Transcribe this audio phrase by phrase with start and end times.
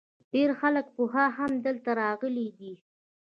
[0.31, 2.73] ډیری خلک پخوا هم دلته راغلي دي